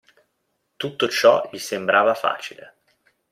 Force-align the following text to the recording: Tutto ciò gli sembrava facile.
Tutto 0.77 1.07
ciò 1.09 1.47
gli 1.53 1.59
sembrava 1.59 2.15
facile. 2.15 2.73